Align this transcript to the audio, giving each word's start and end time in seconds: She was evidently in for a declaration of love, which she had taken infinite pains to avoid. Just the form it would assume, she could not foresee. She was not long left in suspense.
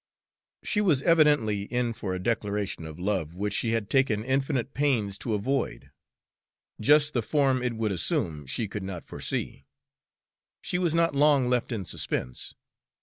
She 0.63 0.81
was 0.81 1.03
evidently 1.03 1.61
in 1.65 1.93
for 1.93 2.15
a 2.15 2.19
declaration 2.19 2.85
of 2.85 2.97
love, 2.97 3.35
which 3.35 3.53
she 3.53 3.73
had 3.73 3.87
taken 3.87 4.23
infinite 4.23 4.73
pains 4.73 5.15
to 5.19 5.35
avoid. 5.35 5.91
Just 6.79 7.13
the 7.13 7.21
form 7.21 7.61
it 7.61 7.73
would 7.75 7.91
assume, 7.91 8.47
she 8.47 8.67
could 8.67 8.81
not 8.81 9.03
foresee. 9.03 9.67
She 10.59 10.79
was 10.79 10.95
not 10.95 11.13
long 11.13 11.49
left 11.49 11.71
in 11.71 11.85
suspense. 11.85 12.55